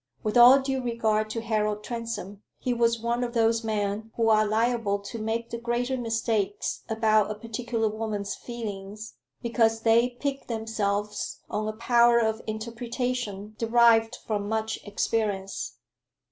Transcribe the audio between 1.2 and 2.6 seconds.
to Harold Transome,